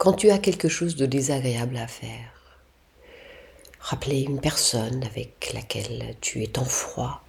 [0.00, 2.32] Quand tu as quelque chose de désagréable à faire,
[3.80, 7.22] rappeler une personne avec laquelle tu es en froid,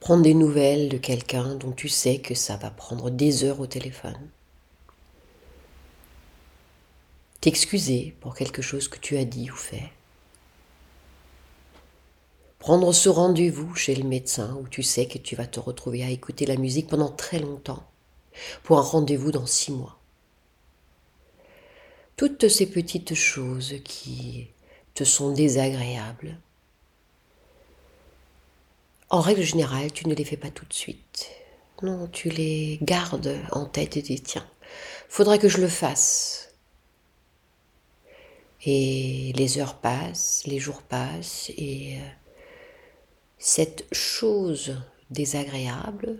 [0.00, 3.66] prendre des nouvelles de quelqu'un dont tu sais que ça va prendre des heures au
[3.66, 4.30] téléphone,
[7.42, 9.92] t'excuser pour quelque chose que tu as dit ou fait,
[12.58, 16.08] prendre ce rendez-vous chez le médecin où tu sais que tu vas te retrouver à
[16.08, 17.84] écouter la musique pendant très longtemps
[18.62, 19.98] pour un rendez-vous dans six mois.
[22.16, 24.48] Toutes ces petites choses qui
[24.94, 26.38] te sont désagréables,
[29.10, 31.30] en règle générale, tu ne les fais pas tout de suite.
[31.82, 34.46] Non, tu les gardes en tête et dis tiens,
[35.08, 36.54] faudrait que je le fasse.
[38.64, 42.08] Et les heures passent, les jours passent, et euh,
[43.38, 44.76] cette chose
[45.10, 46.18] désagréable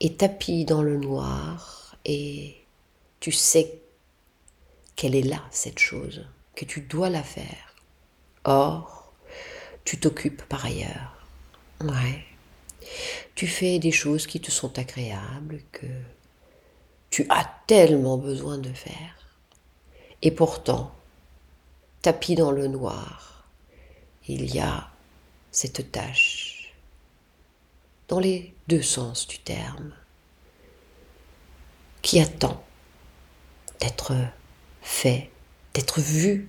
[0.00, 2.54] est tapie dans le noir, et
[3.20, 3.80] tu sais
[4.96, 7.74] qu'elle est là, cette chose, que tu dois la faire?
[8.44, 9.12] Or,
[9.84, 11.26] tu t'occupes par ailleurs.
[11.80, 12.24] Ouais.
[13.34, 15.86] Tu fais des choses qui te sont agréables, que
[17.10, 19.16] tu as tellement besoin de faire.
[20.22, 20.94] Et pourtant,
[22.00, 23.44] tapis dans le noir,
[24.26, 24.90] il y a
[25.50, 26.74] cette tâche,
[28.08, 29.92] dans les deux sens du terme,
[32.02, 32.64] qui attend
[33.80, 34.14] d'être
[34.86, 35.30] fait,
[35.74, 36.48] d'être vu,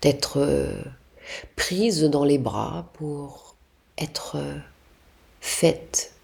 [0.00, 0.82] d'être
[1.54, 3.54] prise dans les bras pour
[3.98, 4.42] être
[5.40, 6.14] faite.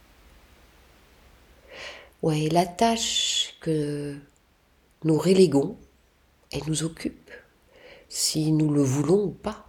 [2.23, 4.17] Ouais, la tâche que
[5.05, 5.77] nous reléguons,
[6.51, 7.31] elle nous occupe,
[8.09, 9.67] si nous le voulons ou pas.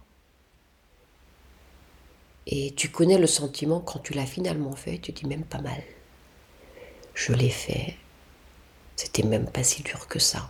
[2.46, 5.82] Et tu connais le sentiment quand tu l'as finalement fait, tu dis même pas mal.
[7.12, 7.96] Je l'ai fait,
[9.22, 10.48] même pas si dur que ça.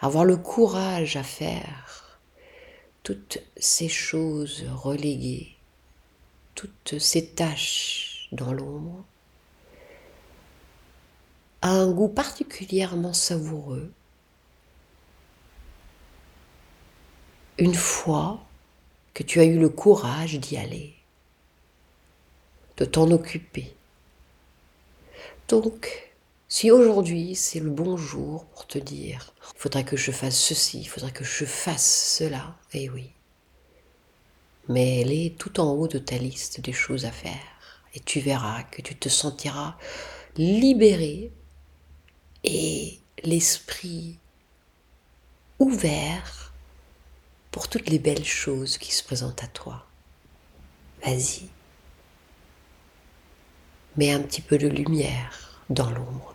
[0.00, 2.18] Avoir le courage à faire
[3.02, 5.56] toutes ces choses reléguées,
[6.54, 9.04] toutes ces tâches dans l'ombre,
[11.62, 13.92] a un goût particulièrement savoureux.
[17.58, 18.40] Une fois
[19.14, 20.94] que tu as eu le courage d'y aller,
[22.76, 23.74] de t'en occuper.
[25.48, 26.11] Donc,
[26.54, 30.84] si aujourd'hui c'est le bon jour pour te dire, faudrait que je fasse ceci, il
[30.84, 33.10] faudrait que je fasse cela, eh oui.
[34.68, 37.40] Mais elle est tout en haut de ta liste des choses à faire.
[37.94, 39.78] Et tu verras que tu te sentiras
[40.36, 41.32] libéré
[42.44, 44.18] et l'esprit
[45.58, 46.52] ouvert
[47.50, 49.86] pour toutes les belles choses qui se présentent à toi.
[51.02, 51.48] Vas-y.
[53.96, 56.32] Mets un petit peu de lumière dans l'ombre.